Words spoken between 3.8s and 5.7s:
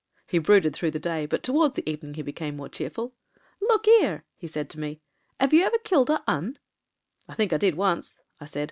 'ere/ he said to me,' 'ave you